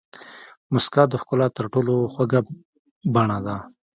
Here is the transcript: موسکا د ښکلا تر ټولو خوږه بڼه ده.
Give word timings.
موسکا 0.71 1.03
د 1.09 1.13
ښکلا 1.21 1.47
تر 1.57 1.65
ټولو 1.73 1.93
خوږه 2.13 2.39
بڼه 3.13 3.37
ده. 3.45 3.55